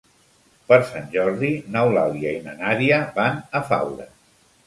[0.69, 4.09] Per Sant Jordi n'Eulàlia i na Nàdia van a Faura.